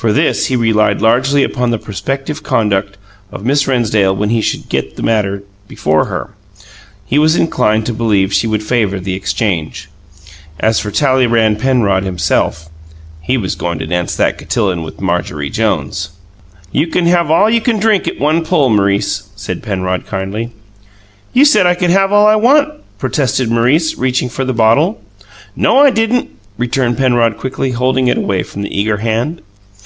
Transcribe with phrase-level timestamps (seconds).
[0.00, 2.96] For this he relied largely upon the prospective conduct
[3.30, 6.30] of Miss Rennsdale when he should get the matter before her
[7.04, 9.90] he was inclined to believe she would favour the exchange.
[10.58, 12.70] As for Talleyrand Penrod himself,
[13.20, 16.08] he was going to dance that cotillon with Marjorie Jones!
[16.72, 20.50] "You can have all you can drink at one pull, M'rice," said Penrod kindly.
[21.34, 25.02] "You said I could have all I want!" protested Maurice, reaching for the bottle.
[25.54, 29.42] "No, I didn't," returned Penrod quickly, holding it away from the eager hand.